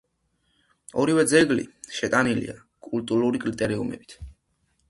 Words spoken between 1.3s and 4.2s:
ძეგლი შეტანილია კულტურული კრიტერიუმებით.